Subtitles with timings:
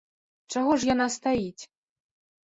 [0.53, 1.63] Чаго ж яна стаіць?